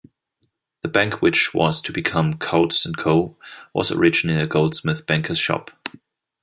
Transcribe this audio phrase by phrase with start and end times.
[0.81, 3.37] The bank which was to become Coutts and Co,
[3.71, 5.69] was originally a goldsmith-banker's shop.